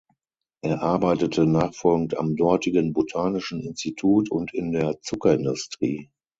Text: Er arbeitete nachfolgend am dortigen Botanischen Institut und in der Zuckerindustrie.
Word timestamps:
Er 0.63 0.81
arbeitete 0.81 1.45
nachfolgend 1.45 2.17
am 2.17 2.35
dortigen 2.35 2.91
Botanischen 2.91 3.61
Institut 3.61 4.31
und 4.31 4.51
in 4.51 4.71
der 4.71 4.99
Zuckerindustrie. 5.01 6.09